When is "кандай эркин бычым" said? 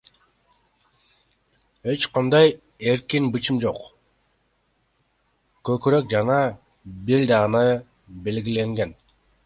2.15-3.61